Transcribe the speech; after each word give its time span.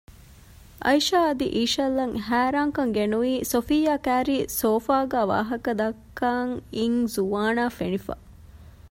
އައިޝާ 0.85 1.17
އަދި 1.25 1.47
އީޝަލްއަށް 1.55 2.15
ހައިރާންކަން 2.27 2.93
ގެނުވީ 2.97 3.33
ސޮފިއްޔާ 3.51 3.93
ކައިރީ 4.05 4.35
ސޯފާގައި 4.59 5.27
ވާހަކަދައްކަން 5.31 6.53
އިން 6.75 6.99
ޒުވާނާ 7.13 7.63
ފެނިފަ 7.77 8.13